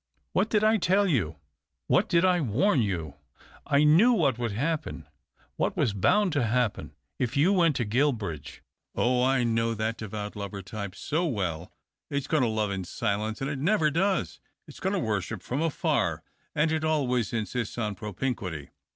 [0.33, 1.35] "What did I tell you?
[1.85, 3.17] What did I warn you?
[3.67, 5.07] I knew what would happen—
[5.57, 8.63] what was bound to happen— if you went to Guilbridge.
[8.95, 11.71] Oh I know that devout lover type so well!
[12.09, 14.39] It's going to love in silence, and it never does.
[14.67, 16.23] It's going to worship from afar,
[16.55, 18.71] and it always insists on propinquity.